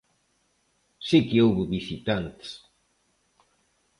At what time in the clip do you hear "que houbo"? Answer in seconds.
1.27-1.63